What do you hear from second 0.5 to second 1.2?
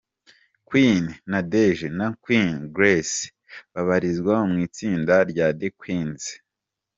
Queen